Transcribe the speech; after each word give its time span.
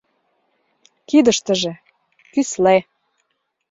Кидыштыже.— 1.09 1.73
кӱсле. 2.33 2.75